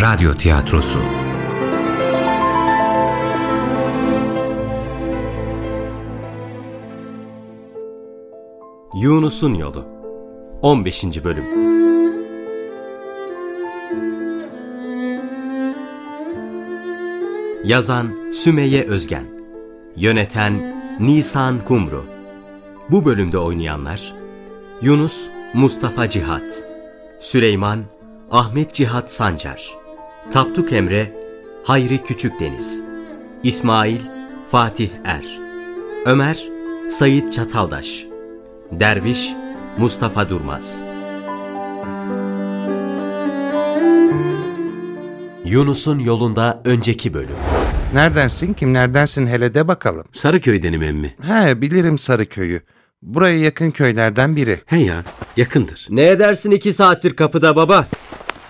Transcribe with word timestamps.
Radyo 0.00 0.34
Tiyatrosu. 0.36 0.98
Yunus'un 8.94 9.54
Yolu 9.54 9.86
15. 10.62 11.24
Bölüm. 11.24 11.44
Yazan 17.64 18.32
Sümeyye 18.32 18.82
Özgen 18.82 19.26
Yöneten 19.96 20.76
Nisan 21.00 21.64
Kumru. 21.64 22.04
Bu 22.90 23.04
bölümde 23.04 23.38
oynayanlar 23.38 24.14
Yunus 24.82 25.28
Mustafa 25.54 26.08
Cihat 26.08 26.64
Süleyman 27.20 27.84
Ahmet 28.30 28.74
Cihat 28.74 29.12
Sancar 29.12 29.83
Tapduk 30.32 30.72
Emre 30.72 31.12
Hayri 31.64 32.04
Küçükdeniz 32.04 32.82
İsmail 33.42 34.00
Fatih 34.50 34.90
Er 35.04 35.40
Ömer 36.06 36.48
Sayit 36.90 37.32
Çataldaş 37.32 38.06
Derviş 38.72 39.30
Mustafa 39.78 40.30
Durmaz 40.30 40.80
Yunus'un 45.44 45.98
yolunda 45.98 46.62
önceki 46.64 47.14
bölüm 47.14 47.36
Neredensin, 47.94 48.52
kimlerdensin 48.54 49.26
hele 49.26 49.54
de 49.54 49.68
bakalım. 49.68 50.04
Sarıköy'denim 50.12 50.82
emmi. 50.82 51.14
He, 51.22 51.60
bilirim 51.60 51.98
Sarıköy'ü. 51.98 52.62
Buraya 53.02 53.38
yakın 53.38 53.70
köylerden 53.70 54.36
biri. 54.36 54.60
He 54.66 54.78
ya, 54.78 55.04
yakındır. 55.36 55.86
Ne 55.90 56.06
edersin 56.06 56.50
iki 56.50 56.72
saattir 56.72 57.16
kapıda 57.16 57.56
baba? 57.56 57.86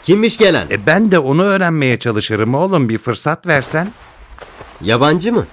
Kimmiş 0.05 0.37
gelen? 0.37 0.67
E 0.71 0.87
ben 0.87 1.13
de 1.13 1.19
onu 1.19 1.43
öğrenmeye 1.43 1.99
çalışırım 1.99 2.55
oğlum 2.55 2.89
bir 2.89 2.99
fırsat 2.99 3.47
versen. 3.47 3.89
Yabancı 4.81 5.33
mı? 5.33 5.47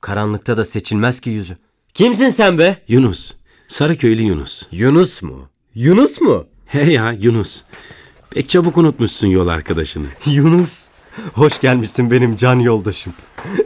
Karanlıkta 0.00 0.56
da 0.56 0.64
seçilmez 0.64 1.20
ki 1.20 1.30
yüzü. 1.30 1.56
Kimsin 1.94 2.30
sen 2.30 2.58
be? 2.58 2.82
Yunus. 2.88 3.32
Sarıköylü 3.66 4.22
Yunus. 4.22 4.62
Yunus 4.72 5.22
mu? 5.22 5.48
Yunus 5.74 6.20
mu? 6.20 6.46
He 6.66 6.92
ya 6.92 7.12
Yunus. 7.12 7.62
Pek 8.30 8.48
çabuk 8.48 8.76
unutmuşsun 8.76 9.26
yol 9.26 9.48
arkadaşını. 9.48 10.06
Yunus. 10.26 10.88
Hoş 11.34 11.60
gelmişsin 11.60 12.10
benim 12.10 12.36
can 12.36 12.58
yoldaşım. 12.60 13.12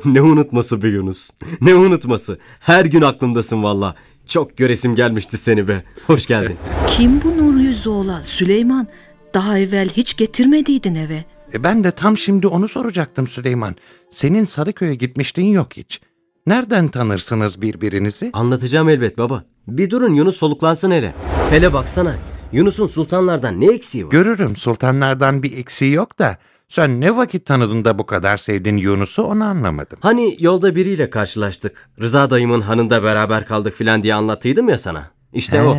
ne 0.05 0.23
unutması 0.23 0.83
be 0.83 0.89
Yunus. 0.89 1.31
Ne 1.61 1.75
unutması. 1.75 2.39
Her 2.61 2.85
gün 2.85 3.03
aklımdasın 3.03 3.63
valla. 3.63 3.95
Çok 4.27 4.57
göresim 4.57 4.95
gelmişti 4.95 5.39
seni 5.39 5.69
be. 5.69 5.85
Hoş 6.07 6.27
geldin. 6.27 6.57
Kim 6.89 7.23
bu 7.23 7.39
nur 7.39 7.61
yüzlü 7.61 7.91
olan 7.91 8.23
Süleyman? 8.23 8.87
Daha 9.35 9.59
evvel 9.59 9.89
hiç 9.89 10.17
getirmediydin 10.17 10.95
eve. 10.95 11.25
E 11.55 11.65
ben 11.65 11.85
de 11.85 11.91
tam 11.91 12.17
şimdi 12.17 12.47
onu 12.47 12.69
soracaktım 12.69 13.27
Süleyman. 13.27 13.77
Senin 14.11 14.45
Sarıköy'e 14.45 14.95
gitmişliğin 14.95 15.53
yok 15.53 15.69
hiç. 15.77 16.01
Nereden 16.47 16.89
tanırsınız 16.89 17.63
birbirinizi? 17.63 18.31
Anlatacağım 18.33 18.89
elbet 18.89 19.19
baba. 19.19 19.45
Bir 19.69 19.91
durun 19.91 20.15
Yunus 20.15 20.37
soluklansın 20.37 20.91
hele. 20.91 21.15
Hele 21.51 21.73
baksana. 21.73 22.17
Yunus'un 22.53 22.87
sultanlardan 22.87 23.61
ne 23.61 23.67
eksiği 23.67 24.07
var? 24.07 24.11
Görürüm 24.11 24.57
sultanlardan 24.57 25.43
bir 25.43 25.59
eksiği 25.59 25.93
yok 25.93 26.19
da 26.19 26.37
sen 26.69 27.01
ne 27.01 27.17
vakit 27.17 27.47
tanıdın 27.47 27.85
da 27.85 27.99
bu 27.99 28.07
kadar 28.07 28.37
sevdin 28.37 28.77
Yunus'u 28.77 29.23
onu 29.23 29.45
anlamadım. 29.45 29.99
Hani 30.01 30.37
yolda 30.39 30.77
biriyle 30.77 31.11
karşılaştık. 31.11 31.91
Rıza 32.03 32.31
dayımın 32.31 32.61
hanında 32.61 33.03
beraber 33.03 33.47
kaldık 33.47 33.75
filan 33.75 34.03
diye 34.03 34.15
anlattıydım 34.15 34.69
ya 34.69 34.79
sana. 34.79 35.07
İşte 35.33 35.63
o. 35.63 35.77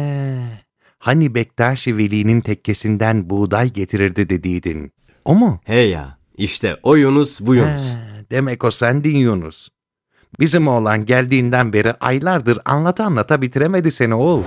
Hani 1.03 1.35
Bektaşi 1.35 1.97
Veli'nin 1.97 2.41
tekkesinden 2.41 3.29
buğday 3.29 3.69
getirirdi 3.69 4.29
dediydin. 4.29 4.91
O 5.25 5.35
mu? 5.35 5.59
He 5.65 5.79
ya. 5.79 6.17
İşte 6.37 6.79
o 6.83 6.95
Yunus 6.95 7.41
bu 7.41 7.55
Yunus. 7.55 7.93
He, 7.93 8.25
demek 8.31 8.63
o 8.63 8.71
sendin 8.71 9.17
Yunus. 9.17 9.69
Bizim 10.39 10.67
oğlan 10.67 11.05
geldiğinden 11.05 11.73
beri 11.73 11.93
aylardır 11.93 12.59
anlata 12.65 13.05
anlata 13.05 13.41
bitiremedi 13.41 13.91
seni 13.91 14.13
oğul. 14.13 14.43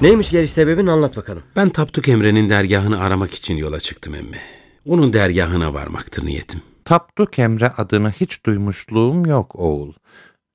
Neymiş 0.00 0.30
geliş 0.30 0.52
sebebin 0.52 0.86
anlat 0.86 1.16
bakalım. 1.16 1.42
Ben 1.56 1.68
Tapduk 1.68 2.08
Emre'nin 2.08 2.50
dergahını 2.50 3.00
aramak 3.00 3.34
için 3.34 3.56
yola 3.56 3.80
çıktım 3.80 4.14
emmi. 4.14 4.38
Onun 4.86 5.12
dergahına 5.12 5.74
varmaktır 5.74 6.26
niyetim. 6.26 6.62
Tapduk 6.84 7.38
Emre 7.38 7.68
adını 7.68 8.10
hiç 8.10 8.46
duymuşluğum 8.46 9.26
yok 9.26 9.56
oğul. 9.56 9.92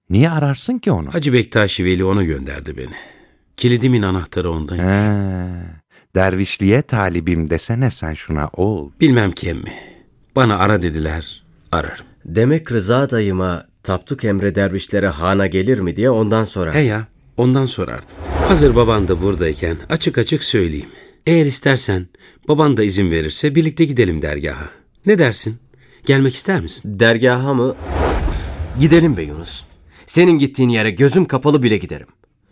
Niye 0.09 0.29
ararsın 0.29 0.77
ki 0.77 0.91
onu? 0.91 1.13
Hacı 1.13 1.33
Bektaşi 1.33 1.85
Veli 1.85 2.05
onu 2.05 2.25
gönderdi 2.25 2.77
beni. 2.77 3.20
Kilidimin 3.61 4.01
anahtarı 4.01 4.51
ondaymış. 4.51 4.85
He, 4.85 5.51
dervişliğe 6.15 6.81
talibim 6.81 7.49
desene 7.49 7.91
sen 7.91 8.13
şuna 8.13 8.47
oğul. 8.47 8.91
Bilmem 8.99 9.31
ki 9.31 9.49
emmi. 9.49 9.73
Bana 10.35 10.57
ara 10.57 10.81
dediler, 10.81 11.43
ararım. 11.71 12.05
Demek 12.25 12.71
Rıza 12.71 13.09
dayıma 13.09 13.65
Tapduk 13.83 14.25
Emre 14.25 14.55
dervişlere 14.55 15.07
hana 15.07 15.47
gelir 15.47 15.79
mi 15.79 15.95
diye 15.95 16.09
ondan 16.09 16.43
sonra. 16.45 16.73
He 16.73 16.79
ya, 16.79 17.07
ondan 17.37 17.65
sorardım. 17.65 18.15
Hazır 18.47 18.75
baban 18.75 19.07
da 19.07 19.21
buradayken 19.21 19.77
açık 19.89 20.17
açık 20.17 20.43
söyleyeyim. 20.43 20.89
Eğer 21.25 21.45
istersen, 21.45 22.07
baban 22.47 22.77
da 22.77 22.83
izin 22.83 23.11
verirse 23.11 23.55
birlikte 23.55 23.85
gidelim 23.85 24.21
dergaha. 24.21 24.69
Ne 25.05 25.19
dersin? 25.19 25.57
Gelmek 26.05 26.35
ister 26.35 26.61
misin? 26.61 26.99
Dergaha 26.99 27.53
mı? 27.53 27.75
Gidelim 28.79 29.17
be 29.17 29.23
Yunus. 29.23 29.63
Senin 30.05 30.39
gittiğin 30.39 30.69
yere 30.69 30.91
gözüm 30.91 31.25
kapalı 31.25 31.63
bile 31.63 31.77
giderim. 31.77 32.07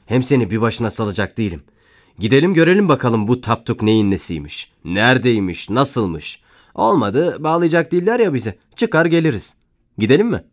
Hem 0.09 0.23
seni 0.23 0.51
bir 0.51 0.61
başına 0.61 0.89
salacak 0.89 1.37
değilim. 1.37 1.63
Gidelim 2.19 2.53
görelim 2.53 2.89
bakalım 2.89 3.27
bu 3.27 3.41
Tapduk 3.41 3.81
neyin 3.81 4.11
nesiymiş. 4.11 4.71
Neredeymiş, 4.85 5.69
nasılmış. 5.69 6.41
Olmadı 6.75 7.37
bağlayacak 7.39 7.91
değiller 7.91 8.19
ya 8.19 8.33
bizi. 8.33 8.57
Çıkar 8.75 9.05
geliriz. 9.05 9.53
Gidelim 9.97 10.27
mi? 10.27 10.43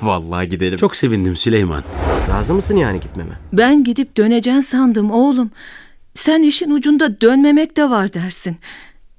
Vallahi 0.00 0.48
gidelim. 0.48 0.76
Çok 0.76 0.96
sevindim 0.96 1.36
Süleyman. 1.36 1.84
razı 2.28 2.54
mısın 2.54 2.76
yani 2.76 3.00
gitmeme? 3.00 3.38
Ben 3.52 3.84
gidip 3.84 4.16
döneceksin 4.16 4.60
sandım 4.60 5.10
oğlum. 5.10 5.50
Sen 6.14 6.42
işin 6.42 6.70
ucunda 6.70 7.20
dönmemek 7.20 7.76
de 7.76 7.90
var 7.90 8.14
dersin. 8.14 8.56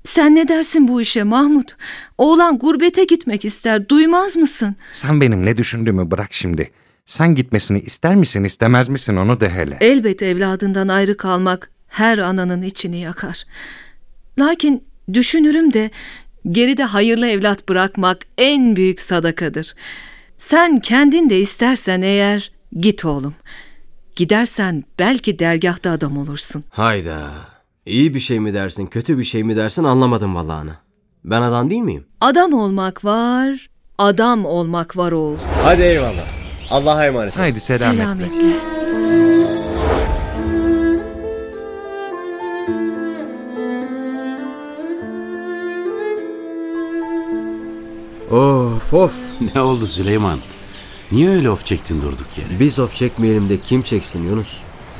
Sen 0.04 0.36
ne 0.36 0.48
dersin 0.48 0.88
bu 0.88 1.02
işe 1.02 1.24
Mahmut? 1.24 1.76
Oğlan 2.18 2.58
gurbete 2.60 3.04
gitmek 3.04 3.46
ister, 3.46 3.90
duymaz 3.90 4.36
mısın? 4.36 4.76
Sen 4.94 5.22
benim 5.22 5.46
ne 5.46 5.58
düşündüğümü 5.58 6.12
bırak 6.12 6.34
şimdi. 6.34 6.72
Sen 7.06 7.36
gitmesini 7.36 7.80
ister 7.80 8.16
misin 8.16 8.44
istemez 8.44 8.90
misin 8.90 9.16
onu 9.16 9.40
de 9.40 9.50
hele. 9.50 9.78
Elbet 9.82 10.22
evladından 10.24 10.88
ayrı 10.88 11.18
kalmak 11.18 11.72
her 11.88 12.18
ananın 12.18 12.62
içini 12.62 13.00
yakar. 13.00 13.44
Lakin 14.40 14.84
düşünürüm 15.14 15.74
de 15.74 15.90
geride 16.52 16.84
hayırlı 16.84 17.28
evlat 17.28 17.70
bırakmak 17.70 18.18
en 18.38 18.76
büyük 18.76 19.02
sadakadır. 19.02 19.76
Sen 20.38 20.80
kendin 20.80 21.30
de 21.30 21.40
istersen 21.40 22.02
eğer 22.02 22.52
git 22.80 23.06
oğlum. 23.06 23.34
Gidersen 24.16 24.84
belki 25.00 25.40
dergahta 25.40 25.92
adam 25.92 26.18
olursun. 26.18 26.64
Hayda. 26.70 27.32
İyi 27.86 28.14
bir 28.14 28.20
şey 28.20 28.40
mi 28.40 28.54
dersin, 28.54 28.86
kötü 28.86 29.18
bir 29.18 29.24
şey 29.24 29.44
mi 29.44 29.56
dersin 29.56 29.84
anlamadım 29.84 30.36
vallahi 30.36 30.56
ana. 30.62 30.76
Ben 31.26 31.42
adam 31.42 31.70
değil 31.70 31.82
miyim? 31.82 32.06
Adam 32.22 32.54
olmak 32.54 33.06
var, 33.06 33.70
adam 33.98 34.46
olmak 34.46 34.98
var 34.98 35.12
oğul. 35.12 35.38
Hadi 35.64 35.82
eyvallah. 35.82 36.45
Allah'a 36.72 37.06
emanet. 37.06 37.38
Haydi 37.38 37.60
selametle. 37.60 37.98
Selametle. 38.04 38.56
Of 48.32 48.94
of. 48.94 49.14
Ne 49.56 49.62
oldu 49.62 49.88
Süleyman? 49.88 50.40
Niye 51.12 51.30
öyle 51.30 51.50
of 51.50 51.66
çektin 51.66 52.02
durduk 52.02 52.28
yere? 52.38 52.60
Biz 52.60 52.80
of 52.80 52.96
çekmeyelim 52.96 53.50
de 53.50 53.58
kim 53.58 53.82
çeksin 53.82 54.24
Yunus? 54.24 54.58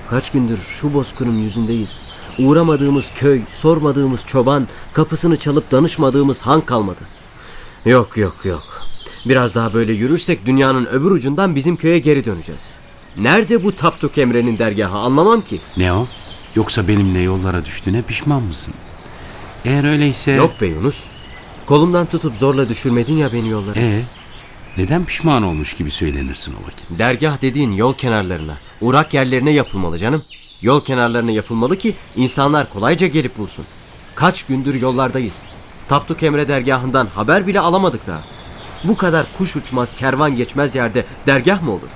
Kaç 0.10 0.32
gündür 0.32 0.58
şu 0.58 0.94
bozkırın 0.94 1.38
yüzündeyiz. 1.38 2.02
Uğramadığımız 2.40 3.12
köy, 3.16 3.42
sormadığımız 3.50 4.26
çoban, 4.26 4.68
kapısını 4.94 5.38
çalıp 5.38 5.72
danışmadığımız 5.72 6.42
han 6.42 6.62
kalmadı. 6.62 7.02
Yok 7.86 8.18
yok 8.18 8.46
yok. 8.46 8.75
Biraz 9.26 9.56
daha 9.56 9.74
böyle 9.74 9.94
yürürsek 9.94 10.46
dünyanın 10.46 10.86
öbür 10.86 11.12
ucundan 11.12 11.56
bizim 11.56 11.76
köye 11.76 12.00
geri 12.00 12.26
döneceğiz. 12.26 12.74
Nerede 13.18 13.64
bu 13.64 13.76
Tapduk 13.76 14.18
Emre'nin 14.18 14.60
dergahı 14.60 14.98
anlamam 14.98 15.42
ki. 15.42 15.60
Ne 15.78 15.94
o? 15.94 16.08
Yoksa 16.56 16.88
benimle 16.88 17.20
yollara 17.20 17.66
düştüğüne 17.66 18.02
pişman 18.02 18.44
mısın? 18.44 18.74
Eğer 19.66 19.84
öyleyse... 19.84 20.32
Yok 20.32 20.62
be 20.62 20.68
Yunus. 20.68 21.04
Kolumdan 21.66 22.06
tutup 22.06 22.36
zorla 22.36 22.70
düşürmedin 22.70 23.18
ya 23.18 23.34
beni 23.34 23.50
yollara. 23.50 23.80
Ee, 23.80 24.04
neden 24.78 25.06
pişman 25.06 25.44
olmuş 25.44 25.74
gibi 25.74 25.92
söylenirsin 25.92 26.54
o 26.54 26.68
vakit? 26.68 27.00
Dergah 27.00 27.42
dediğin 27.42 27.72
yol 27.72 27.94
kenarlarına, 27.94 28.58
uğrak 28.82 29.14
yerlerine 29.14 29.52
yapılmalı 29.52 29.98
canım. 29.98 30.24
Yol 30.62 30.84
kenarlarına 30.84 31.32
yapılmalı 31.32 31.78
ki 31.78 31.96
insanlar 32.16 32.70
kolayca 32.70 33.08
gelip 33.08 33.38
bulsun. 33.38 33.66
Kaç 34.16 34.44
gündür 34.44 34.82
yollardayız. 34.82 35.44
Tapduk 35.90 36.24
Emre 36.24 36.48
dergahından 36.48 37.08
haber 37.08 37.48
bile 37.48 37.60
alamadık 37.60 38.08
daha. 38.08 38.35
Bu 38.88 38.98
kadar 38.98 39.26
kuş 39.38 39.56
uçmaz, 39.56 39.96
kervan 39.96 40.36
geçmez 40.36 40.76
yerde 40.76 41.06
dergah 41.28 41.62
mı 41.62 41.72
olur? 41.72 41.90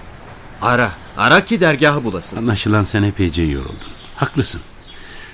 Ara, 0.61 0.91
ara 1.17 1.45
ki 1.45 1.61
dergahı 1.61 2.03
bulasın. 2.03 2.37
Anlaşılan 2.37 2.83
sen 2.83 3.03
epeyce 3.03 3.43
yoruldun. 3.43 3.91
Haklısın. 4.15 4.61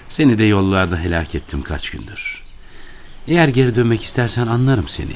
Seni 0.10 0.40
de 0.40 0.44
yollarda 0.44 0.98
helak 0.98 1.36
ettim 1.36 1.62
kaç 1.62 1.90
gündür. 1.90 2.44
Eğer 3.28 3.48
geri 3.48 3.76
dönmek 3.76 4.04
istersen 4.04 4.48
anlarım 4.48 4.88
seni. 4.88 5.14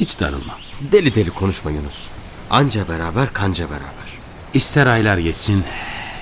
Hiç 0.00 0.20
darılma. 0.20 0.58
Deli 0.92 1.14
deli 1.14 1.30
konuşma 1.30 1.70
Yunus. 1.70 2.08
Anca 2.50 2.88
beraber 2.88 3.32
kanca 3.32 3.70
beraber. 3.70 4.14
İster 4.54 4.86
aylar 4.86 5.18
geçsin, 5.18 5.64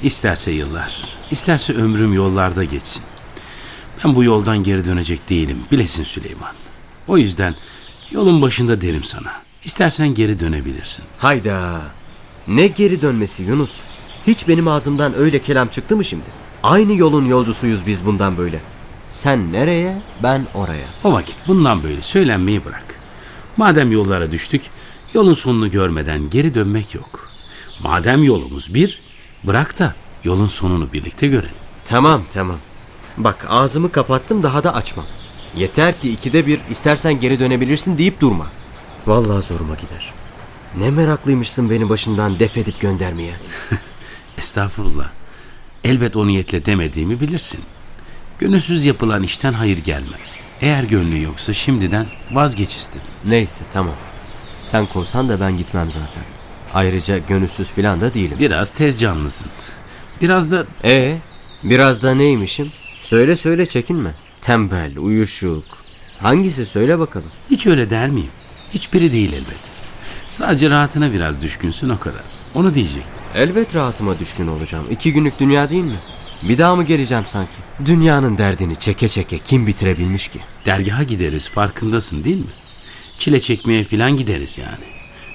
isterse 0.03 0.53
yıllar, 0.53 1.05
isterse 1.31 1.73
ömrüm 1.73 2.13
yollarda 2.15 2.65
geçsin. 2.65 3.03
Ben 4.05 4.15
bu 4.15 4.25
yoldan 4.25 4.65
geri 4.65 4.85
dönecek 4.85 5.29
değilim, 5.29 5.59
bilesin 5.73 6.05
Süleyman. 6.05 6.53
O 7.09 7.19
yüzden 7.19 7.55
yolun 8.11 8.43
başında 8.43 8.81
derim 8.81 9.05
sana. 9.05 9.42
İstersen 9.65 10.15
geri 10.15 10.41
dönebilirsin. 10.41 11.05
Hayda. 11.19 11.83
Ne 12.49 12.67
geri 12.67 13.03
dönmesi 13.03 13.43
Yunus? 13.43 13.81
Hiç 14.27 14.49
benim 14.49 14.69
ağzımdan 14.69 15.15
öyle 15.15 15.39
kelam 15.39 15.69
çıktı 15.69 15.97
mı 15.97 16.05
şimdi? 16.05 16.25
Aynı 16.63 16.95
yolun 16.95 17.25
yolcusuyuz 17.25 17.87
biz 17.87 18.07
bundan 18.07 18.37
böyle. 18.37 18.61
Sen 19.11 19.53
nereye, 19.53 20.03
ben 20.23 20.47
oraya. 20.55 20.87
O 21.05 21.13
vakit 21.13 21.37
bundan 21.49 21.83
böyle 21.83 22.03
söylenmeyi 22.03 22.65
bırak. 22.65 22.85
Madem 23.57 23.93
yollara 23.93 24.33
düştük, 24.33 24.63
yolun 25.15 25.35
sonunu 25.35 25.71
görmeden 25.71 26.31
geri 26.31 26.55
dönmek 26.55 26.95
yok. 26.95 27.29
Madem 27.81 28.23
yolumuz 28.23 28.75
bir, 28.75 29.01
bırak 29.45 29.79
da 29.79 29.95
yolun 30.25 30.47
sonunu 30.47 30.93
birlikte 30.93 31.27
görelim. 31.27 31.55
Tamam 31.85 32.23
tamam. 32.33 32.59
Bak 33.17 33.47
ağzımı 33.49 33.93
kapattım 33.93 34.43
daha 34.43 34.65
da 34.65 34.75
açmam. 34.75 35.07
Yeter 35.57 35.99
ki 35.99 36.11
ikide 36.13 36.47
bir 36.47 36.61
istersen 36.71 37.21
geri 37.21 37.41
dönebilirsin 37.41 37.99
deyip 37.99 38.21
durma. 38.21 38.47
Vallahi 39.07 39.43
zoruma 39.47 39.75
gider. 39.75 40.13
Ne 40.79 40.91
meraklıymışsın 40.91 41.71
beni 41.71 41.89
başından 41.89 42.39
def 42.39 42.57
edip 42.57 42.81
göndermeye. 42.81 43.35
Estağfurullah. 44.39 45.09
Elbet 45.85 46.17
o 46.17 46.27
niyetle 46.27 46.67
demediğimi 46.67 47.21
bilirsin. 47.21 47.61
Gönülsüz 48.39 48.85
yapılan 48.85 49.23
işten 49.23 49.53
hayır 49.53 49.79
gelmez. 49.79 50.37
Eğer 50.61 50.83
gönlü 50.83 51.23
yoksa 51.23 51.53
şimdiden 51.53 52.07
vazgeç 52.33 52.77
istedim. 52.77 53.07
Neyse 53.25 53.65
tamam. 53.73 53.95
Sen 54.61 54.87
kovsan 54.87 55.29
da 55.29 55.41
ben 55.41 55.57
gitmem 55.57 55.87
zaten. 55.87 56.23
Ayrıca 56.75 57.19
gönülsüz 57.19 57.71
filan 57.71 58.01
da 58.01 58.15
değilim. 58.15 58.37
Biraz 58.41 58.71
tez 58.71 59.01
canlısın. 59.01 59.51
Biraz 60.23 60.51
da 60.51 60.67
Ee, 60.85 61.19
biraz 61.65 62.03
da 62.03 62.15
neymişim? 62.15 62.73
Söyle 63.03 63.37
söyle 63.37 63.67
çekinme. 63.67 64.15
Tembel, 64.41 64.99
uyuşuk. 64.99 65.65
Hangisi 66.19 66.67
söyle 66.67 66.99
bakalım. 66.99 67.31
hiç 67.51 67.67
öyle 67.67 67.91
der 67.91 68.09
miyim? 68.11 68.31
Hiçbiri 68.75 69.13
değil 69.13 69.33
elbet. 69.33 69.59
Sadece 70.31 70.71
rahatına 70.71 71.13
biraz 71.13 71.43
düşkünsün 71.43 71.89
o 71.89 71.99
kadar. 71.99 72.23
Onu 72.55 72.75
diyecektim. 72.75 73.25
Elbet 73.35 73.75
rahatıma 73.75 74.19
düşkün 74.19 74.47
olacağım. 74.47 74.87
İki 74.91 75.13
günlük 75.13 75.41
dünya 75.41 75.71
değil 75.71 75.85
mi? 75.85 75.97
Bir 76.43 76.59
daha 76.59 76.77
mı 76.77 76.85
geleceğim 76.85 77.25
sanki? 77.27 77.53
Dünyanın 77.85 78.39
derdini 78.39 78.77
çeke 78.77 79.09
çeke 79.09 79.39
kim 79.39 79.67
bitirebilmiş 79.67 80.29
ki? 80.29 80.39
Dergaha 80.67 81.03
gideriz 81.03 81.49
farkındasın 81.49 82.25
değil 82.25 82.37
mi? 82.39 82.53
Çile 83.19 83.41
çekmeye 83.41 83.85
filan 83.85 84.17
gideriz 84.17 84.59
yani. 84.59 84.85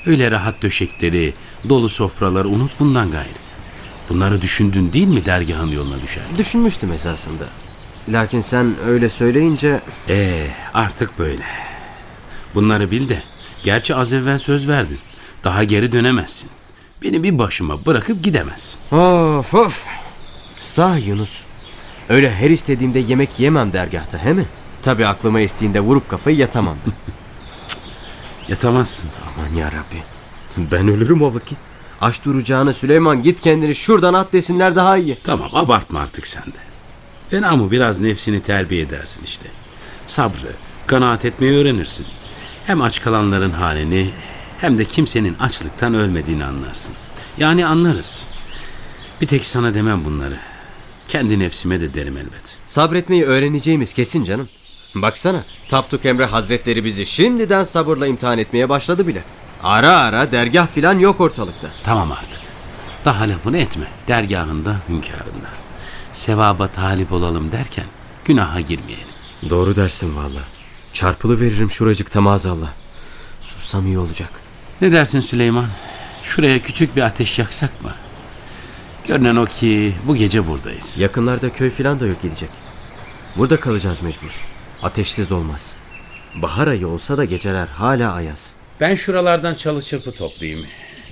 Öyle 0.06 0.32
rahat 0.32 0.62
döşekleri, 0.62 1.34
dolu 1.70 1.90
sofraları 1.90 2.48
unut 2.50 2.72
bundan 2.80 3.12
gayrı. 3.12 3.30
Bunları 4.10 4.42
düşündün 4.42 4.92
değil 4.94 5.08
mi 5.08 5.26
dergahın 5.26 5.72
yoluna 5.72 6.02
düşer? 6.02 6.24
Düşünmüştüm 6.38 6.92
esasında. 6.92 7.44
Lakin 8.10 8.42
sen 8.42 8.76
öyle 8.88 9.10
söyleyince 9.10 9.82
Ee, 10.10 10.48
artık 10.74 11.20
böyle. 11.20 11.44
Bunları 12.58 12.92
bil 12.92 13.10
de, 13.10 13.24
gerçi 13.64 13.96
az 13.96 14.14
evvel 14.14 14.38
söz 14.38 14.68
verdin. 14.68 15.00
Daha 15.44 15.64
geri 15.64 15.92
dönemezsin. 15.92 16.50
Beni 17.04 17.24
bir 17.24 17.40
başıma 17.40 17.86
bırakıp 17.86 18.24
gidemezsin. 18.24 18.96
Of 18.96 19.54
of. 19.54 19.86
Sağ 20.60 20.98
Yunus. 20.98 21.42
Öyle 22.10 22.36
her 22.36 22.50
istediğimde 22.50 23.00
yemek 23.00 23.40
yemem 23.40 23.74
dergahta 23.74 24.18
he 24.18 24.34
mi? 24.34 24.46
Tabi 24.82 25.06
aklıma 25.08 25.42
estiğinde 25.42 25.80
vurup 25.80 26.10
kafayı 26.10 26.38
yatamam 26.38 26.76
da. 26.76 26.92
Yatamazsın. 28.48 29.10
Aman 29.28 29.56
ya 29.56 29.68
Rabbi. 29.68 30.04
Ben 30.72 30.88
ölürüm 30.88 31.22
o 31.22 31.34
vakit. 31.34 31.58
Aç 32.02 32.26
duracağını 32.26 32.74
Süleyman 32.74 33.24
git 33.24 33.42
kendini 33.42 33.76
şuradan 33.76 34.14
at 34.14 34.34
desinler 34.34 34.76
daha 34.76 34.98
iyi. 34.98 35.20
Tamam 35.24 35.50
abartma 35.54 36.00
artık 36.00 36.28
sen 36.28 36.46
de. 36.46 36.60
Fena 37.30 37.56
mı 37.56 37.72
biraz 37.72 38.00
nefsini 38.00 38.42
terbiye 38.42 38.82
edersin 38.82 39.22
işte. 39.26 39.48
Sabrı, 40.06 40.52
kanaat 40.88 41.26
etmeyi 41.26 41.54
öğrenirsin. 41.54 42.06
Hem 42.68 42.82
aç 42.82 43.02
kalanların 43.02 43.52
halini 43.52 44.10
hem 44.58 44.78
de 44.80 44.86
kimsenin 44.86 45.36
açlıktan 45.40 45.94
ölmediğini 45.94 46.46
anlarsın. 46.46 46.96
Yani 47.38 47.66
anlarız. 47.66 48.28
Bir 49.22 49.28
tek 49.28 49.46
sana 49.46 49.74
demem 49.74 50.06
bunları. 50.06 50.38
Kendi 51.08 51.40
nefsime 51.40 51.82
de 51.82 51.94
derim 51.94 52.18
elbet. 52.18 52.58
Sabretmeyi 52.68 53.24
öğreneceğimiz 53.24 53.94
kesin 53.94 54.24
canım. 54.24 54.50
Baksana 54.96 55.46
Tapduk 55.70 56.06
Emre 56.06 56.26
Hazretleri 56.26 56.86
bizi 56.86 57.06
şimdiden 57.06 57.64
sabırla 57.64 58.08
imtihan 58.08 58.38
etmeye 58.38 58.70
başladı 58.70 59.08
bile. 59.08 59.24
Ara 59.64 59.98
ara 59.98 60.32
dergah 60.32 60.68
filan 60.68 61.00
yok 61.00 61.22
ortalıkta. 61.22 61.68
Tamam 61.84 62.12
artık. 62.12 62.42
Daha 63.06 63.24
lafını 63.24 63.58
etme. 63.58 63.88
Dergahında, 64.08 64.76
hünkârında. 64.90 65.50
Sevaba 66.14 66.68
talip 66.68 67.12
olalım 67.12 67.52
derken 67.52 67.86
günaha 68.26 68.68
girmeyelim. 68.68 69.08
Doğru 69.50 69.76
dersin 69.76 70.16
valla. 70.16 70.57
Çarpılı 70.98 71.40
veririm 71.40 71.70
şuracıkta 71.70 72.22
maazallah. 72.22 72.70
Sussam 73.42 73.88
iyi 73.88 74.00
olacak. 74.00 74.30
Ne 74.82 74.92
dersin 74.92 75.20
Süleyman? 75.20 75.66
Şuraya 76.24 76.62
küçük 76.62 76.96
bir 76.96 77.02
ateş 77.02 77.40
yaksak 77.40 77.84
mı? 77.84 77.92
Görünen 79.08 79.36
o 79.36 79.46
ki 79.46 79.94
bu 80.08 80.16
gece 80.16 80.48
buradayız. 80.48 81.00
Yakınlarda 81.00 81.54
köy 81.54 81.70
filan 81.70 82.00
da 82.00 82.06
yok 82.06 82.22
gidecek. 82.22 82.50
Burada 83.36 83.60
kalacağız 83.60 84.02
mecbur. 84.02 84.42
Ateşsiz 84.84 85.32
olmaz. 85.32 85.74
Bahar 86.36 86.68
ayı 86.68 86.88
olsa 86.88 87.18
da 87.18 87.26
geceler 87.26 87.68
hala 87.68 88.14
ayaz. 88.14 88.54
Ben 88.80 88.96
şuralardan 88.96 89.56
çalı 89.56 89.82
çırpı 89.82 90.12
toplayayım. 90.12 90.66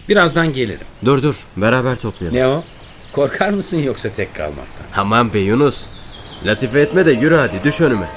Birazdan 0.09 0.53
gelirim. 0.53 0.87
Dur 1.05 1.23
dur 1.23 1.45
beraber 1.57 1.95
toplayalım. 1.95 2.39
Ne 2.39 2.47
o? 2.47 2.63
Korkar 3.11 3.49
mısın 3.49 3.81
yoksa 3.81 4.09
tek 4.09 4.35
kalmaktan? 4.35 4.85
Aman 4.97 5.33
be 5.33 5.39
Yunus. 5.39 5.85
Latife 6.45 6.79
etme 6.79 7.05
de 7.05 7.11
yürü 7.11 7.35
hadi 7.35 7.63
düş 7.63 7.81
önüme. 7.81 8.07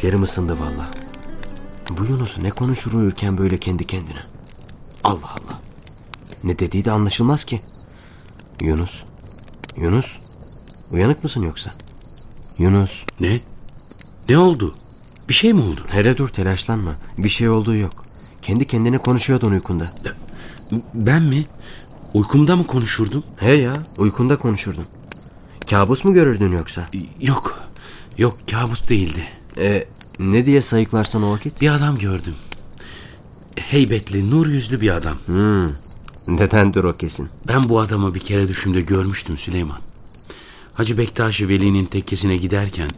İliklerim 0.00 0.22
ısındı 0.22 0.58
valla. 0.60 0.90
Bu 1.98 2.04
Yunus 2.04 2.38
ne 2.38 2.50
konuşur 2.50 2.92
uyurken 2.92 3.38
böyle 3.38 3.58
kendi 3.58 3.86
kendine. 3.86 4.22
Allah 5.04 5.30
Allah. 5.30 5.60
Ne 6.44 6.58
dediği 6.58 6.84
de 6.84 6.90
anlaşılmaz 6.90 7.44
ki. 7.44 7.60
Yunus. 8.60 9.02
Yunus. 9.76 10.18
Uyanık 10.90 11.22
mısın 11.24 11.42
yoksa? 11.42 11.70
Yunus. 12.58 13.04
Ne? 13.20 13.40
Ne 14.28 14.38
oldu? 14.38 14.74
Bir 15.28 15.34
şey 15.34 15.52
mi 15.52 15.62
oldu? 15.62 15.86
Hele 15.88 16.16
dur 16.16 16.28
telaşlanma. 16.28 16.92
Bir 17.18 17.28
şey 17.28 17.48
olduğu 17.48 17.76
yok. 17.76 18.04
Kendi 18.42 18.66
kendine 18.66 18.98
konuşuyordun 18.98 19.52
uykunda. 19.52 19.92
Ben 20.94 21.22
mi? 21.22 21.46
Uykumda 22.14 22.56
mı 22.56 22.66
konuşurdum? 22.66 23.24
He 23.36 23.52
ya 23.52 23.74
uykunda 23.98 24.36
konuşurdun. 24.36 24.86
Kabus 25.70 26.04
mu 26.04 26.12
görürdün 26.12 26.52
yoksa? 26.52 26.88
Yok. 27.20 27.60
Yok 28.18 28.36
kabus 28.50 28.88
değildi. 28.88 29.39
E, 29.58 29.84
ne 30.18 30.46
diye 30.46 30.60
sayıklarsan 30.60 31.22
o 31.22 31.30
vakit? 31.32 31.60
Bir 31.60 31.70
adam 31.70 31.98
gördüm. 31.98 32.34
Heybetli, 33.56 34.30
nur 34.30 34.46
yüzlü 34.46 34.80
bir 34.80 34.90
adam. 34.90 35.16
Hmm, 35.26 35.66
nedendir 36.28 36.84
o 36.84 36.96
kesin. 36.96 37.28
Ben 37.48 37.68
bu 37.68 37.80
adamı 37.80 38.14
bir 38.14 38.20
kere 38.20 38.48
düşümde 38.48 38.80
görmüştüm 38.80 39.36
Süleyman. 39.38 39.80
Hacı 40.74 40.98
Bektaşi 40.98 41.48
Veli'nin 41.48 41.84
tekkesine 41.84 42.36
giderken 42.36 42.88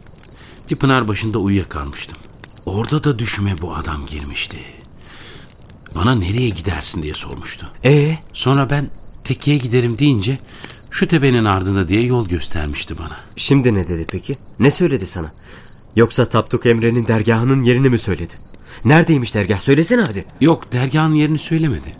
bir 0.69 0.75
pınar 0.75 1.07
başında 1.07 1.39
uyuyakalmıştım. 1.39 2.17
Orada 2.65 3.03
da 3.03 3.19
düşüme 3.19 3.55
bu 3.61 3.75
adam 3.75 4.05
girmişti. 4.05 4.57
Bana 5.95 6.15
nereye 6.15 6.49
gidersin 6.49 7.03
diye 7.03 7.13
sormuştu. 7.13 7.69
E 7.85 8.17
Sonra 8.33 8.69
ben 8.69 8.89
tekkeye 9.23 9.57
giderim 9.57 9.97
deyince 9.99 10.37
şu 10.91 11.07
tepenin 11.07 11.45
ardında 11.45 11.87
diye 11.87 12.01
yol 12.01 12.27
göstermişti 12.27 12.97
bana. 12.97 13.17
şimdi 13.35 13.73
ne 13.73 13.87
dedi 13.87 14.05
peki? 14.11 14.35
Ne 14.59 14.71
söyledi 14.71 15.05
sana? 15.05 15.31
Yoksa 15.95 16.25
Tapduk 16.25 16.65
Emre'nin 16.65 17.07
dergahının 17.07 17.63
yerini 17.63 17.89
mi 17.89 17.99
söyledi? 17.99 18.33
Neredeymiş 18.85 19.35
dergah 19.35 19.59
söylesene 19.59 20.01
hadi. 20.01 20.25
Yok 20.41 20.71
dergahın 20.71 21.13
yerini 21.13 21.37
söylemedi. 21.37 21.95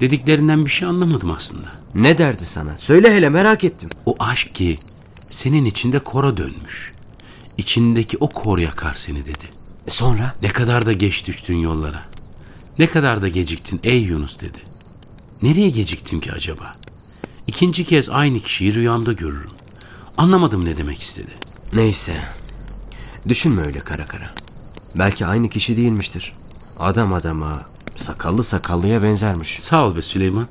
Dediklerinden 0.00 0.64
bir 0.64 0.70
şey 0.70 0.88
anlamadım 0.88 1.30
aslında. 1.30 1.68
Ne 1.94 2.18
derdi 2.18 2.44
sana? 2.44 2.78
Söyle 2.78 3.14
hele 3.14 3.28
merak 3.28 3.64
ettim. 3.64 3.90
O 4.06 4.16
aşk 4.18 4.54
ki 4.54 4.78
senin 5.28 5.64
içinde 5.64 5.98
kora 5.98 6.36
dönmüş. 6.36 6.92
İçindeki 7.58 8.16
o 8.20 8.28
kor 8.28 8.58
yakar 8.58 8.94
seni 8.94 9.24
dedi. 9.24 9.44
Sonra? 9.86 10.34
Ne 10.42 10.48
kadar 10.48 10.86
da 10.86 10.92
geç 10.92 11.26
düştün 11.26 11.56
yollara. 11.56 12.02
Ne 12.78 12.86
kadar 12.86 13.22
da 13.22 13.28
geciktin 13.28 13.80
ey 13.84 14.02
Yunus 14.02 14.40
dedi. 14.40 14.58
Nereye 15.42 15.68
geciktim 15.68 16.20
ki 16.20 16.32
acaba? 16.32 16.74
İkinci 17.46 17.84
kez 17.84 18.08
aynı 18.10 18.40
kişiyi 18.40 18.74
rüyamda 18.74 19.12
görürüm. 19.12 19.50
Anlamadım 20.16 20.64
ne 20.64 20.76
demek 20.76 21.02
istedi. 21.02 21.30
Neyse. 21.72 22.12
Düşünme 23.28 23.62
öyle 23.66 23.78
kara 23.78 24.06
kara. 24.06 24.30
Belki 24.98 25.26
aynı 25.26 25.48
kişi 25.48 25.76
değilmiştir. 25.76 26.32
Adam 26.78 27.12
adama, 27.12 27.62
Sakallı 27.96 28.44
sakallıya 28.44 29.02
benzermiş. 29.02 29.60
Sağ 29.60 29.86
ol 29.86 29.96
be 29.96 30.02
Süleyman. 30.02 30.46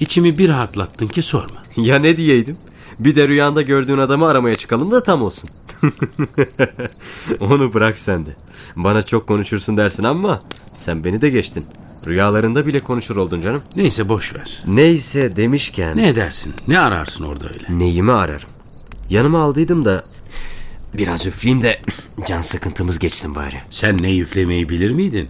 İçimi 0.00 0.38
bir 0.38 0.48
rahatlattın 0.48 1.08
ki 1.08 1.22
sorma. 1.22 1.58
Ya 1.76 1.98
ne 1.98 2.16
diyeydim? 2.16 2.56
Bir 2.98 3.16
de 3.16 3.28
rüyanda 3.28 3.62
gördüğün 3.62 3.98
adamı 3.98 4.26
aramaya 4.28 4.56
çıkalım 4.56 4.90
da 4.90 5.02
tam 5.02 5.22
olsun. 5.22 5.50
Onu 7.40 7.74
bırak 7.74 7.98
sen 7.98 8.24
de. 8.24 8.30
Bana 8.76 9.02
çok 9.02 9.26
konuşursun 9.26 9.76
dersin 9.76 10.04
ama 10.04 10.40
sen 10.76 11.04
beni 11.04 11.22
de 11.22 11.28
geçtin. 11.30 11.64
Rüyalarında 12.06 12.66
bile 12.66 12.80
konuşur 12.80 13.16
oldun 13.16 13.40
canım. 13.40 13.62
Neyse 13.76 14.08
boş 14.08 14.34
ver. 14.34 14.62
Neyse 14.66 15.36
demişken 15.36 15.96
Ne 15.96 16.08
edersin? 16.08 16.54
Ne 16.68 16.78
ararsın 16.80 17.24
orada 17.24 17.48
öyle? 17.48 17.78
neyimi 17.78 18.12
ararım? 18.12 18.48
Yanıma 19.10 19.42
aldıydım 19.42 19.84
da 19.84 20.02
biraz 20.94 21.26
üfleyeyim 21.26 21.62
de 21.62 21.80
can 22.26 22.40
sıkıntımız 22.40 22.98
geçsin 22.98 23.34
bari. 23.34 23.56
Sen 23.70 24.02
ne 24.02 24.10
yüklemeyi 24.10 24.68
bilir 24.68 24.90
miydin? 24.90 25.28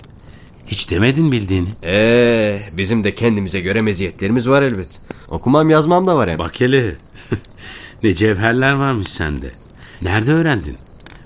Hiç 0.66 0.90
demedin 0.90 1.32
bildiğini. 1.32 1.68
Ee, 1.84 2.60
bizim 2.76 3.04
de 3.04 3.14
kendimize 3.14 3.60
göre 3.60 3.80
meziyetlerimiz 3.80 4.48
var 4.48 4.62
elbet. 4.62 5.00
Okumam 5.28 5.70
yazmam 5.70 6.06
da 6.06 6.16
var 6.16 6.30
hem. 6.30 6.38
Bak 6.38 6.60
hele. 6.60 6.96
ne 8.02 8.14
cevherler 8.14 8.72
varmış 8.72 9.08
sende. 9.08 9.50
Nerede 10.02 10.32
öğrendin? 10.32 10.76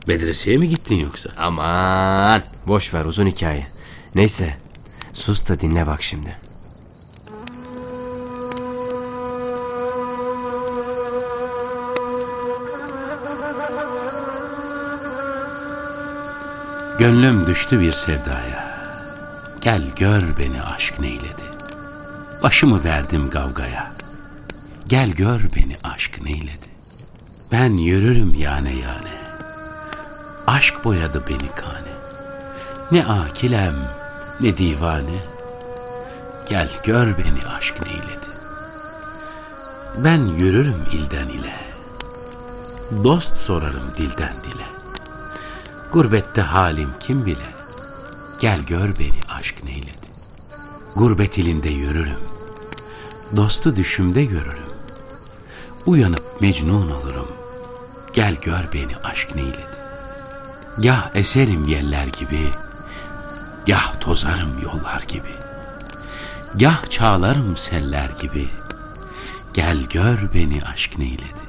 Medreseye 0.07 0.59
mi 0.59 0.69
gittin 0.69 0.97
yoksa? 0.97 1.31
Aman 1.37 2.43
boş 2.67 2.95
ver 2.95 3.05
uzun 3.05 3.27
hikaye. 3.27 3.67
Neyse 4.15 4.55
sus 5.13 5.49
da 5.49 5.61
dinle 5.61 5.87
bak 5.87 6.03
şimdi. 6.03 6.37
Gönlüm 16.99 17.47
düştü 17.47 17.81
bir 17.81 17.93
sevdaya. 17.93 18.73
Gel 19.61 19.83
gör 19.97 20.23
beni 20.39 20.63
aşk 20.63 21.01
neyledi. 21.01 21.43
Başımı 22.43 22.85
verdim 22.85 23.31
kavgaya. 23.31 23.93
Gel 24.87 25.11
gör 25.11 25.41
beni 25.57 25.77
aşk 25.85 26.23
neyledi. 26.25 26.67
Ben 27.53 27.73
yürürüm 27.73 28.35
yane 28.35 28.73
yane. 28.75 29.13
Aşk 30.47 30.85
boyadı 30.85 31.23
beni 31.29 31.51
kane. 31.55 31.93
Ne 32.91 33.07
akilem 33.07 33.75
ne 34.41 34.57
divane. 34.57 35.25
Gel 36.51 36.71
gör 36.85 37.07
beni 37.07 37.47
aşk 37.59 37.75
neyledi. 37.87 38.27
Ben 40.05 40.27
yürürüm 40.27 40.83
ilden 40.93 41.29
ile. 41.29 41.55
Dost 43.05 43.39
sorarım 43.39 43.93
dilden 43.97 44.35
dile. 44.45 44.72
Gurbette 45.93 46.43
halim 46.43 46.91
kim 47.01 47.27
bile. 47.27 47.47
Gel 48.41 48.61
gör 48.61 48.99
beni 48.99 49.21
aşk 49.39 49.65
neyledi. 49.65 50.09
Gurbet 50.95 51.39
ilinde 51.39 51.69
yürürüm. 51.69 52.21
Dostu 53.37 53.77
düşümde 53.77 54.25
görürüm. 54.25 54.73
Uyanıp 55.87 56.41
mecnun 56.41 56.91
olurum. 56.91 57.29
Gel 58.13 58.35
gör 58.43 58.73
beni 58.73 58.97
aşk 59.05 59.35
neyledi. 59.35 59.77
Gah 60.79 61.11
eserim 61.15 61.69
yeller 61.69 62.07
gibi. 62.07 62.49
Gah 63.67 64.01
tozarım 64.01 64.63
yollar 64.63 65.03
gibi. 65.09 65.33
Gah 66.55 66.91
çağlarım 66.91 67.57
seller 67.57 68.11
gibi. 68.21 68.49
Gel 69.55 69.79
gör 69.91 70.19
beni 70.35 70.63
aşk 70.65 70.99
neyledi. 70.99 71.43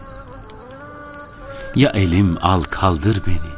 Ya 1.76 1.90
elim 1.90 2.38
al 2.42 2.64
kaldır 2.64 3.22
beni 3.28 3.53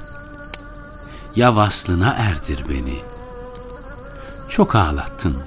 ya 1.35 1.55
vaslına 1.55 2.15
erdir 2.17 2.63
beni. 2.69 2.99
Çok 4.49 4.75
ağlattın, 4.75 5.43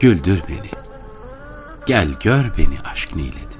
güldür 0.00 0.42
beni. 0.48 0.70
Gel 1.86 2.08
gör 2.20 2.44
beni 2.58 2.80
aşk 2.92 3.16
neyledi. 3.16 3.56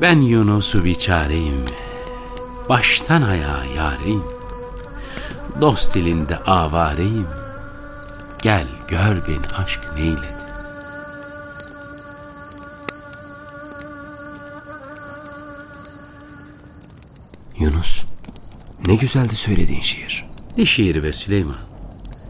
Ben 0.00 0.20
Yunus'u 0.20 0.84
biçareyim, 0.84 1.64
baştan 2.68 3.22
ayağa 3.22 3.64
yareyim. 3.76 4.24
Dost 5.60 5.94
dilinde 5.94 6.38
avareyim, 6.38 7.28
gel 8.42 8.66
gör 8.88 9.28
beni 9.28 9.56
aşk 9.58 9.80
neyledi. 9.96 10.36
Yunus 17.58 17.95
ne 18.86 18.94
güzeldi 18.94 19.36
söylediğin 19.36 19.80
şiir. 19.80 20.24
Ne 20.58 20.64
şiiri 20.64 21.02
be 21.02 21.12
Süleyman? 21.12 21.56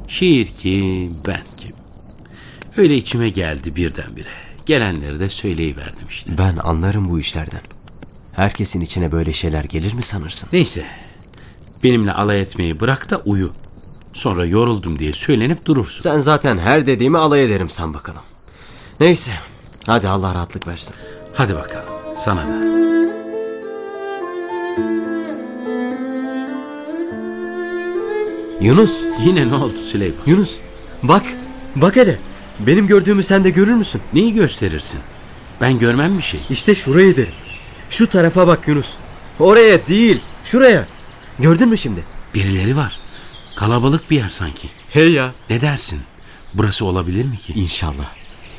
Şiir 0.09 0.47
kim, 0.47 1.15
ben 1.27 1.45
kim? 1.57 1.73
Öyle 2.77 2.97
içime 2.97 3.29
geldi 3.29 3.77
birdenbire. 3.77 4.29
Gelenleri 4.67 5.21
de 5.21 5.29
söyleyiverdim 5.29 6.09
işte. 6.09 6.39
Ben 6.39 6.57
anlarım 6.57 7.09
bu 7.09 7.19
işlerden. 7.19 7.61
Herkesin 8.33 8.81
içine 8.81 9.13
böyle 9.13 9.33
şeyler 9.33 9.65
gelir 9.65 9.93
mi 9.93 10.03
sanırsın? 10.03 10.49
Neyse, 10.53 10.87
benimle 11.83 12.13
alay 12.13 12.41
etmeyi 12.41 12.81
bırak 12.81 13.11
da 13.11 13.19
uyu. 13.19 13.53
Sonra 14.13 14.47
yoruldum 14.47 14.99
diye 14.99 15.13
söylenip 15.13 15.67
durursun. 15.67 16.01
Sen 16.03 16.19
zaten 16.19 16.59
her 16.59 16.87
dediğimi 16.87 17.19
alay 17.19 17.45
ederim 17.45 17.71
san 17.71 17.95
bakalım. 17.95 18.23
Neyse 19.01 19.33
hadi 19.87 20.09
Allah 20.09 20.35
rahatlık 20.35 20.69
versin. 20.69 20.95
Hadi 21.35 21.55
bakalım, 21.55 21.95
sana 22.17 22.41
da. 22.41 22.86
Yunus, 28.61 29.05
Yine 29.27 29.49
ne 29.49 29.55
oldu 29.55 29.79
Süleyman? 29.83 30.19
Yunus 30.27 30.57
bak, 31.03 31.23
bak 31.77 31.97
hele. 31.97 32.19
Benim 32.61 32.87
gördüğümü 32.87 33.23
sen 33.23 33.45
de 33.45 33.51
görür 33.51 33.73
müsün? 33.75 34.01
Neyi 34.13 34.35
gösterirsin? 34.35 35.01
Ben 35.61 35.79
görmem 35.79 36.19
bir 36.19 36.23
şey. 36.23 36.41
İşte 36.51 36.75
şurayı 36.75 37.17
derim. 37.17 37.33
Şu 37.91 38.09
tarafa 38.11 38.47
bak 38.47 38.69
Yunus. 38.69 38.95
Oraya 39.41 39.87
değil, 39.87 40.21
şuraya. 40.45 40.87
Gördün 41.39 41.69
mü 41.69 41.77
şimdi? 41.77 42.05
Birileri 42.35 42.77
var. 42.77 42.99
Kalabalık 43.57 44.11
bir 44.11 44.17
yer 44.17 44.29
sanki. 44.29 44.69
Hey 44.91 45.13
ya. 45.13 45.33
Ne 45.51 45.61
dersin? 45.61 46.01
Burası 46.55 46.85
olabilir 46.85 47.25
mi 47.25 47.37
ki? 47.37 47.53
İnşallah. 47.53 48.07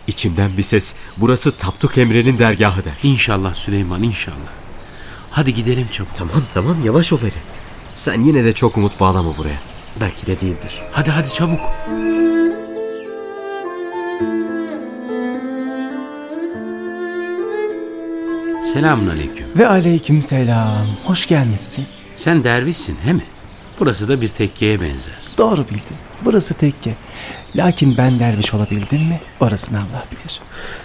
İçimden 0.08 0.58
bir 0.58 0.63
ses 0.63 0.96
burası 1.18 1.51
Tapduk 1.51 1.98
Emre'nin 1.98 2.39
dergahı 2.39 2.86
der. 2.86 2.94
İnşallah 3.04 3.54
Süleyman 3.54 4.04
inşallah. 4.04 4.51
Hadi 5.32 5.54
gidelim 5.54 5.88
çabuk. 5.92 6.16
Tamam 6.16 6.44
tamam 6.54 6.86
yavaş 6.86 7.13
ol 7.13 7.20
hele. 7.22 7.42
Sen 7.96 8.22
yine 8.22 8.44
de 8.44 8.54
çok 8.54 8.77
umut 8.77 9.00
bağlama 9.00 9.38
buraya. 9.38 9.77
Belki 10.01 10.27
de 10.27 10.39
değildir. 10.39 10.82
Hadi 10.92 11.12
hadi 11.12 11.34
çabuk. 11.34 11.60
Selamun 18.74 19.08
aleyküm. 19.08 19.48
Ve 19.58 19.68
aleyküm 19.68 20.22
selam. 20.22 20.88
Hoş 21.06 21.27
gelmişsin. 21.27 21.86
Sen 22.16 22.44
dervişsin 22.44 22.98
he 23.04 23.13
mi? 23.13 23.24
Burası 23.80 24.10
da 24.10 24.22
bir 24.22 24.27
tekkeye 24.27 24.82
benzer. 24.82 25.13
Doğru 25.38 25.66
bildin. 25.70 25.98
Burası 26.25 26.54
tekke. 26.54 26.96
Lakin 27.56 27.98
ben 27.98 28.20
derviş 28.20 28.54
olabildim 28.54 29.01
mi? 29.01 29.22
Orasını 29.39 29.77
Allah 29.77 30.06
bilir. 30.12 30.42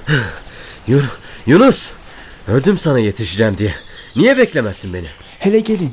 Yun 0.87 1.05
Yunus! 1.47 1.91
Öldüm 2.49 2.79
sana 2.79 2.99
yetişeceğim 2.99 3.59
diye. 3.59 3.75
Niye 4.17 4.39
beklemezsin 4.39 4.95
beni? 4.95 5.07
Hele 5.39 5.61
gelin. 5.61 5.93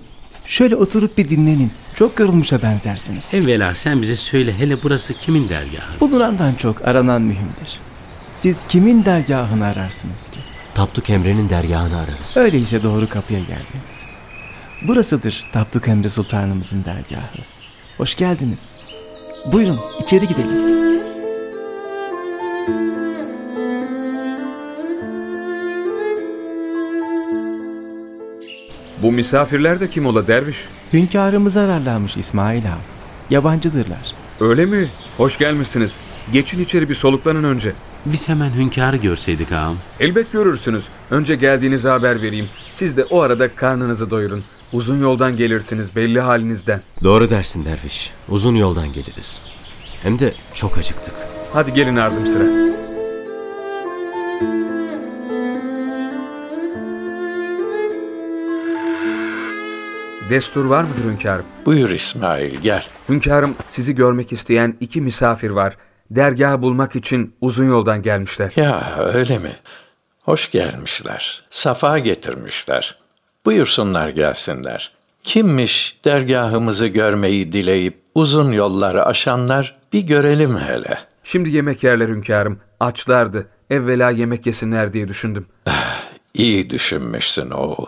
Şöyle 0.50 0.75
oturup 0.75 1.18
bir 1.18 1.29
dinlenin. 1.29 1.72
Çok 1.96 2.20
yorulmuşa 2.20 2.62
benzersiniz. 2.62 3.34
Evvela 3.34 3.75
sen 3.75 4.01
bize 4.01 4.15
söyle 4.15 4.53
hele 4.60 4.84
burası 4.84 5.13
kimin 5.13 5.50
dergahı? 5.50 6.00
Bulunandan 6.00 6.53
çok 6.53 6.88
aranan 6.88 7.22
mühimdir. 7.22 7.79
Siz 8.36 8.58
kimin 8.70 9.06
dergahını 9.06 9.65
ararsınız 9.65 10.29
ki? 10.29 10.39
Tapduk 10.75 11.10
Emre'nin 11.10 11.50
dergahını 11.50 11.98
ararız. 11.98 12.38
Öyleyse 12.38 12.84
doğru 12.84 13.10
kapıya 13.10 13.39
geldiniz. 13.39 14.03
Burasıdır 14.88 15.46
Tapduk 15.53 15.88
Emre 15.88 16.10
Sultanımızın 16.10 16.86
dergahı. 16.86 17.38
Hoş 17.98 18.15
geldiniz. 18.15 18.70
Buyurun 19.51 19.79
içeri 20.03 20.27
gidelim. 20.27 20.70
Bu 29.09 29.13
misafirler 29.13 29.79
de 29.79 29.89
kim 29.89 30.05
ola 30.05 30.27
derviş? 30.27 30.57
Hünkârımız 30.93 31.57
ararlarmış 31.57 32.17
İsmail 32.17 32.65
Ağa. 32.65 32.77
Yabancıdırlar. 33.29 34.13
Öyle 34.39 34.65
mi? 34.65 34.89
Hoş 35.17 35.37
gelmişsiniz. 35.37 35.95
Geçin 36.33 36.59
içeri 36.63 36.89
bir 36.89 36.95
soluklanın 36.95 37.43
önce. 37.43 37.73
Biz 38.05 38.29
hemen 38.29 38.51
hünkârı 38.53 38.97
görseydik 38.97 39.51
ağam. 39.51 39.77
Elbet 39.99 40.31
görürsünüz. 40.31 40.85
Önce 41.11 41.35
geldiğinizi 41.35 41.87
haber 41.87 42.21
vereyim. 42.21 42.49
Siz 42.71 42.97
de 42.97 43.03
o 43.03 43.21
arada 43.21 43.55
karnınızı 43.55 44.11
doyurun. 44.11 44.43
Uzun 44.73 45.01
yoldan 45.01 45.37
gelirsiniz 45.37 45.95
belli 45.95 46.19
halinizden. 46.21 46.81
Doğru 47.03 47.29
dersin 47.29 47.65
derviş. 47.65 48.13
Uzun 48.29 48.55
yoldan 48.55 48.93
geliriz. 48.93 49.41
Hem 50.03 50.19
de 50.19 50.33
çok 50.53 50.77
acıktık. 50.77 51.15
Hadi 51.53 51.73
gelin 51.73 51.95
ardım 51.95 52.27
sıra. 52.27 52.43
Destur 60.29 60.65
var 60.65 60.83
mıdır 60.83 61.12
hünkârım? 61.12 61.45
Buyur 61.65 61.89
İsmail 61.89 62.55
gel. 62.62 62.86
Hünkârım 63.09 63.55
sizi 63.69 63.95
görmek 63.95 64.31
isteyen 64.31 64.77
iki 64.79 65.01
misafir 65.01 65.50
var. 65.50 65.77
Dergahı 66.12 66.62
bulmak 66.62 66.95
için 66.95 67.36
uzun 67.41 67.65
yoldan 67.65 68.01
gelmişler. 68.01 68.53
Ya 68.55 68.95
öyle 69.13 69.39
mi? 69.39 69.55
Hoş 70.21 70.51
gelmişler. 70.51 71.43
Safa 71.50 72.00
getirmişler. 72.00 73.00
Buyursunlar 73.45 74.09
gelsinler. 74.09 74.91
Kimmiş 75.24 76.00
dergahımızı 76.05 76.88
görmeyi 76.88 77.53
dileyip 77.53 78.01
uzun 78.15 78.51
yolları 78.51 79.05
aşanlar 79.05 79.77
bir 79.93 80.01
görelim 80.07 80.57
hele. 80.57 80.98
Şimdi 81.24 81.50
yemek 81.50 81.83
yerler 81.83 82.09
hünkârım. 82.09 82.59
Açlardı. 82.79 83.48
Evvela 83.69 84.09
yemek 84.09 84.45
yesinler 84.45 84.93
diye 84.93 85.07
düşündüm. 85.07 85.48
İyi 86.33 86.69
düşünmüşsün 86.69 87.50
oğul. 87.50 87.88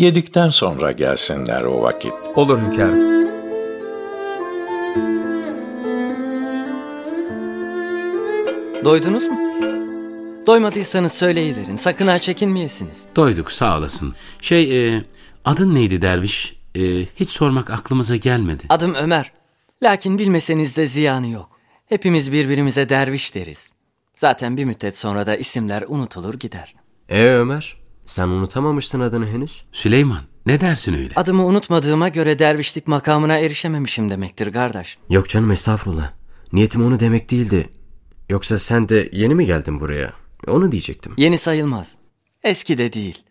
Yedikten 0.00 0.48
sonra 0.48 0.92
gelsinler 0.92 1.62
o 1.62 1.82
vakit. 1.82 2.12
Olur 2.36 2.58
hünkârım. 2.58 3.26
Doydunuz 8.84 9.24
mu? 9.24 9.38
Doymadıysanız 10.46 11.12
söyleyiverin. 11.12 11.76
Sakın 11.76 12.06
ha 12.06 12.18
çekinmeyesiniz. 12.18 13.04
Doyduk 13.16 13.52
sağ 13.52 13.78
olasın. 13.78 14.14
Şey 14.40 14.96
e, 14.96 15.04
adın 15.44 15.74
neydi 15.74 16.02
derviş? 16.02 16.56
E, 16.74 16.80
hiç 17.04 17.30
sormak 17.30 17.70
aklımıza 17.70 18.16
gelmedi. 18.16 18.64
Adım 18.68 18.94
Ömer. 18.94 19.32
Lakin 19.82 20.18
bilmeseniz 20.18 20.76
de 20.76 20.86
ziyanı 20.86 21.28
yok. 21.28 21.50
Hepimiz 21.86 22.32
birbirimize 22.32 22.88
derviş 22.88 23.34
deriz. 23.34 23.72
Zaten 24.14 24.56
bir 24.56 24.64
müddet 24.64 24.98
sonra 24.98 25.26
da 25.26 25.36
isimler 25.36 25.84
unutulur 25.88 26.34
gider. 26.34 26.74
E 27.08 27.24
Ömer, 27.24 27.79
sen 28.10 28.28
unutamamışsın 28.28 29.00
adını 29.00 29.26
henüz. 29.26 29.64
Süleyman 29.72 30.20
ne 30.46 30.60
dersin 30.60 30.94
öyle? 30.94 31.14
Adımı 31.16 31.44
unutmadığıma 31.46 32.08
göre 32.08 32.38
dervişlik 32.38 32.88
makamına 32.88 33.38
erişememişim 33.38 34.10
demektir 34.10 34.52
kardeş. 34.52 34.98
Yok 35.08 35.28
canım 35.28 35.50
estağfurullah. 35.50 36.12
Niyetim 36.52 36.84
onu 36.86 37.00
demek 37.00 37.30
değildi. 37.30 37.68
Yoksa 38.28 38.58
sen 38.58 38.88
de 38.88 39.08
yeni 39.12 39.34
mi 39.34 39.46
geldin 39.46 39.80
buraya? 39.80 40.12
Onu 40.46 40.72
diyecektim. 40.72 41.12
Yeni 41.16 41.38
sayılmaz. 41.38 41.94
Eski 42.42 42.78
de 42.78 42.92
değil. 42.92 43.22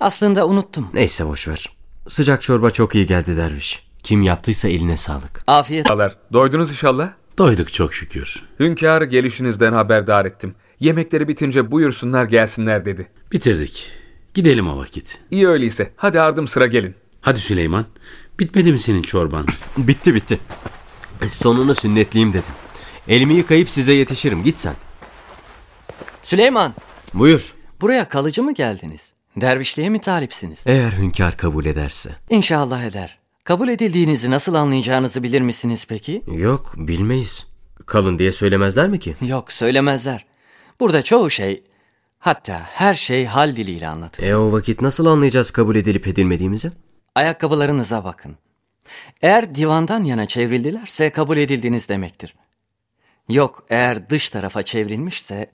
Aslında 0.00 0.46
unuttum. 0.46 0.88
Neyse 0.94 1.26
boş 1.26 1.48
ver. 1.48 1.76
Sıcak 2.08 2.42
çorba 2.42 2.70
çok 2.70 2.94
iyi 2.94 3.06
geldi 3.06 3.36
derviş. 3.36 3.88
Kim 4.02 4.22
yaptıysa 4.22 4.68
eline 4.68 4.96
sağlık. 4.96 5.42
Afiyet. 5.46 5.90
Alar. 5.90 6.16
Doydunuz 6.32 6.70
inşallah. 6.70 7.10
Doyduk 7.38 7.72
çok 7.72 7.94
şükür. 7.94 8.42
Hünkârı 8.60 9.04
gelişinizden 9.04 9.72
haberdar 9.72 10.24
ettim. 10.24 10.54
Yemekleri 10.80 11.28
bitince 11.28 11.70
buyursunlar 11.70 12.24
gelsinler 12.24 12.84
dedi. 12.84 13.08
Bitirdik. 13.32 13.97
Gidelim 14.34 14.68
o 14.68 14.78
vakit. 14.78 15.18
İyi 15.30 15.48
öyleyse. 15.48 15.92
Hadi 15.96 16.20
ardım 16.20 16.48
sıra 16.48 16.66
gelin. 16.66 16.94
Hadi 17.20 17.40
Süleyman. 17.40 17.86
Bitmedi 18.40 18.72
mi 18.72 18.78
senin 18.78 19.02
çorban? 19.02 19.46
Bitti 19.78 20.14
bitti. 20.14 20.38
Sonunu 21.30 21.74
sünnetliyim 21.74 22.32
dedim. 22.32 22.52
Elimi 23.08 23.34
yıkayıp 23.34 23.68
size 23.68 23.92
yetişirim. 23.92 24.42
Git 24.44 24.58
sen. 24.58 24.74
Süleyman, 26.22 26.74
Buyur. 27.14 27.54
buraya 27.80 28.08
kalıcı 28.08 28.42
mı 28.42 28.54
geldiniz? 28.54 29.12
Dervişliğe 29.36 29.88
mi 29.88 30.00
talipsiniz? 30.00 30.62
Eğer 30.66 30.92
hünkâr 30.92 31.36
kabul 31.36 31.64
ederse. 31.64 32.10
İnşallah 32.30 32.84
eder. 32.84 33.18
Kabul 33.44 33.68
edildiğinizi 33.68 34.30
nasıl 34.30 34.54
anlayacağınızı 34.54 35.22
bilir 35.22 35.40
misiniz 35.40 35.86
peki? 35.88 36.22
Yok 36.36 36.72
bilmeyiz. 36.76 37.46
Kalın 37.86 38.18
diye 38.18 38.32
söylemezler 38.32 38.88
mi 38.88 38.98
ki? 38.98 39.14
Yok, 39.20 39.52
söylemezler. 39.52 40.26
Burada 40.80 41.02
çoğu 41.02 41.30
şey, 41.30 41.62
hatta 42.18 42.60
her 42.60 42.94
şey 42.94 43.24
hal 43.24 43.56
diliyle 43.56 43.88
anlatır. 43.88 44.22
E 44.22 44.36
o 44.36 44.52
vakit 44.52 44.82
nasıl 44.82 45.06
anlayacağız 45.06 45.50
kabul 45.50 45.76
edilip 45.76 46.08
edilmediğimizi? 46.08 46.70
Ayakkabılarınıza 47.14 48.04
bakın. 48.04 48.36
Eğer 49.22 49.54
divandan 49.54 50.04
yana 50.04 50.26
çevrildilerse 50.26 51.10
kabul 51.10 51.36
edildiniz 51.36 51.88
demektir. 51.88 52.34
Yok, 53.28 53.64
eğer 53.70 54.10
dış 54.10 54.30
tarafa 54.30 54.62
çevrilmişse 54.62 55.50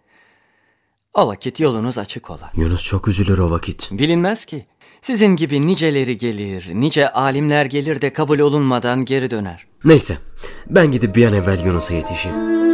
o 1.15 1.27
vakit 1.27 1.61
yolunuz 1.61 1.99
açık 1.99 2.31
ola. 2.31 2.51
Yunus 2.57 2.85
çok 2.85 3.09
üzülür 3.09 3.39
o 3.39 3.51
vakit. 3.51 3.89
Bilinmez 3.93 4.45
ki. 4.45 4.67
Sizin 5.03 5.37
gibi 5.37 5.67
niceleri 5.67 6.17
gelir, 6.17 6.71
nice 6.75 7.13
alimler 7.13 7.65
gelir 7.65 8.01
de 8.01 8.13
kabul 8.13 8.39
olunmadan 8.39 9.05
geri 9.05 9.31
döner. 9.31 9.67
Neyse 9.85 10.19
ben 10.67 10.93
gidip 10.93 11.17
bir 11.17 11.27
an 11.27 11.35
evvel 11.35 11.65
Yunus'a 11.65 11.95
yetişeyim. 11.95 12.74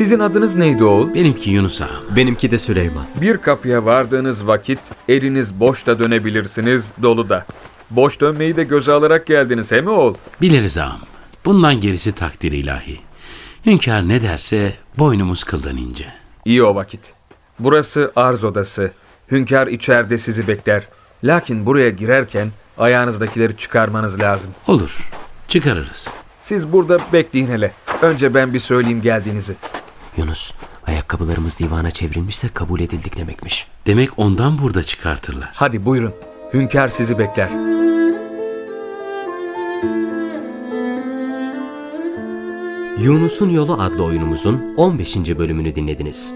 Sizin 0.00 0.18
adınız 0.18 0.54
neydi 0.54 0.84
oğul? 0.84 1.14
Benimki 1.14 1.50
Yunus 1.50 1.82
ağam. 1.82 2.16
Benimki 2.16 2.50
de 2.50 2.58
Süleyman. 2.58 3.04
Bir 3.20 3.38
kapıya 3.38 3.84
vardığınız 3.84 4.46
vakit 4.46 4.78
eliniz 5.08 5.60
boş 5.60 5.86
da 5.86 5.98
dönebilirsiniz, 5.98 6.92
dolu 7.02 7.28
da. 7.28 7.46
Boş 7.90 8.20
dönmeyi 8.20 8.56
de 8.56 8.64
göze 8.64 8.92
alarak 8.92 9.26
geldiniz 9.26 9.70
he 9.70 9.80
mi 9.80 9.90
oğul? 9.90 10.14
Biliriz 10.40 10.78
ağam. 10.78 11.00
Bundan 11.44 11.80
gerisi 11.80 12.12
takdir 12.12 12.52
ilahi. 12.52 13.00
Hünkâr 13.66 14.08
ne 14.08 14.22
derse 14.22 14.72
boynumuz 14.98 15.44
kıldan 15.44 15.76
ince. 15.76 16.06
İyi 16.44 16.62
o 16.62 16.74
vakit. 16.74 17.12
Burası 17.58 18.12
arz 18.16 18.44
odası. 18.44 18.92
Hünkâr 19.30 19.66
içeride 19.66 20.18
sizi 20.18 20.48
bekler. 20.48 20.82
Lakin 21.24 21.66
buraya 21.66 21.90
girerken 21.90 22.48
ayağınızdakileri 22.78 23.56
çıkarmanız 23.56 24.20
lazım. 24.20 24.50
Olur. 24.66 25.10
Çıkarırız. 25.48 26.10
Siz 26.38 26.72
burada 26.72 26.98
bekleyin 27.12 27.46
hele. 27.46 27.72
Önce 28.02 28.34
ben 28.34 28.54
bir 28.54 28.58
söyleyeyim 28.58 29.02
geldiğinizi. 29.02 29.54
Yunus 30.16 30.52
ayakkabılarımız 30.86 31.58
divana 31.58 31.90
çevrilmişse 31.90 32.48
kabul 32.48 32.80
edildik 32.80 33.16
demekmiş. 33.16 33.66
Demek 33.86 34.10
ondan 34.16 34.58
burada 34.58 34.82
çıkartırlar. 34.82 35.50
Hadi 35.54 35.84
buyurun. 35.84 36.14
Hünkâr 36.52 36.88
sizi 36.88 37.18
bekler. 37.18 37.50
Yunus'un 43.04 43.50
Yolu 43.50 43.82
adlı 43.82 44.04
oyunumuzun 44.04 44.74
15. 44.76 45.16
bölümünü 45.16 45.74
dinlediniz. 45.74 46.32